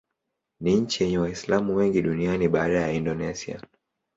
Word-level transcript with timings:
Ni 0.59 0.75
nchi 0.75 1.03
yenye 1.03 1.17
Waislamu 1.17 1.75
wengi 1.75 2.01
duniani 2.01 2.47
baada 2.47 2.79
ya 2.81 2.91
Indonesia. 2.91 3.61